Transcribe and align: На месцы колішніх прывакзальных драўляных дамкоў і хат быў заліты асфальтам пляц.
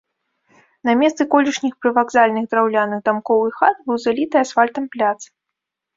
На 0.87 0.93
месцы 1.01 1.27
колішніх 1.33 1.73
прывакзальных 1.83 2.45
драўляных 2.55 2.99
дамкоў 3.11 3.45
і 3.51 3.53
хат 3.61 3.75
быў 3.91 3.97
заліты 4.07 4.35
асфальтам 4.45 4.83
пляц. 4.97 5.17